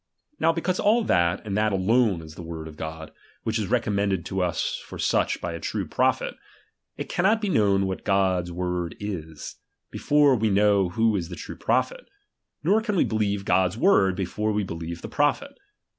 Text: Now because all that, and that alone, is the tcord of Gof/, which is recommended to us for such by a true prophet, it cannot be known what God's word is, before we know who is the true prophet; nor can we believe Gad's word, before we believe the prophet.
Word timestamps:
Now 0.39 0.51
because 0.51 0.79
all 0.79 1.03
that, 1.03 1.45
and 1.45 1.55
that 1.55 1.71
alone, 1.71 2.23
is 2.23 2.33
the 2.33 2.41
tcord 2.43 2.67
of 2.67 2.75
Gof/, 2.75 3.11
which 3.43 3.59
is 3.59 3.67
recommended 3.67 4.25
to 4.25 4.41
us 4.41 4.81
for 4.83 4.97
such 4.97 5.39
by 5.39 5.53
a 5.53 5.59
true 5.59 5.85
prophet, 5.87 6.33
it 6.97 7.07
cannot 7.07 7.39
be 7.39 7.49
known 7.49 7.85
what 7.85 8.03
God's 8.03 8.51
word 8.51 8.95
is, 8.99 9.57
before 9.91 10.35
we 10.35 10.49
know 10.49 10.89
who 10.89 11.15
is 11.15 11.29
the 11.29 11.35
true 11.35 11.55
prophet; 11.55 12.09
nor 12.63 12.81
can 12.81 12.95
we 12.95 13.05
believe 13.05 13.45
Gad's 13.45 13.77
word, 13.77 14.15
before 14.15 14.51
we 14.51 14.63
believe 14.63 15.03
the 15.03 15.07
prophet. 15.07 15.55